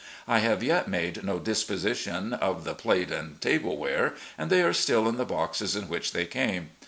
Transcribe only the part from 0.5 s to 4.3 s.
yet made no disposition of the plate and tableware,